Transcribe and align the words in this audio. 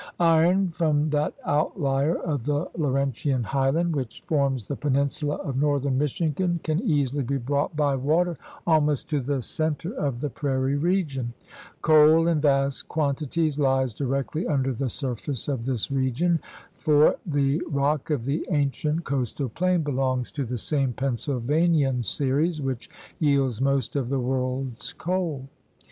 Iron 0.19 0.69
from 0.71 1.11
that 1.11 1.35
outlier 1.45 2.15
of 2.15 2.43
the 2.43 2.67
Laurentian 2.75 3.43
highland 3.43 3.95
which 3.95 4.21
GEOGRAPHIC 4.25 4.27
PROVINCES 4.29 4.67
73 4.67 4.67
forms 4.67 4.67
the 4.67 4.75
peninsula 4.75 5.35
of 5.47 5.57
northern 5.61 5.99
Michigan 5.99 6.59
can 6.63 6.81
easily 6.81 7.21
be 7.21 7.37
brought 7.37 7.75
by 7.75 7.95
water 7.95 8.35
almost 8.65 9.07
to 9.11 9.19
the 9.19 9.43
center 9.43 9.93
of 9.93 10.19
the 10.19 10.31
prairie 10.31 10.75
region. 10.75 11.33
Coal 11.83 12.27
in 12.27 12.41
vast 12.41 12.87
quantities 12.87 13.59
lies 13.59 13.93
directly 13.93 14.47
under 14.47 14.73
the 14.73 14.89
surface 14.89 15.47
of 15.47 15.65
this 15.67 15.91
region, 15.91 16.39
for 16.73 17.15
the 17.27 17.61
rock 17.69 18.09
of 18.09 18.25
the 18.25 18.43
ancient 18.49 19.03
coastal 19.03 19.49
plain 19.49 19.83
belongs 19.83 20.31
to 20.31 20.43
the 20.45 20.57
same 20.57 20.93
Pennsylvanian 20.93 22.01
series 22.01 22.59
which 22.59 22.89
yields 23.19 23.61
most 23.61 23.95
of 23.95 24.09
the 24.09 24.19
world's 24.19 24.93
coal. 24.93 25.47